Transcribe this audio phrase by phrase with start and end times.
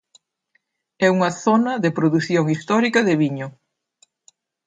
[1.05, 3.47] É unha zona de produción histórica de viño.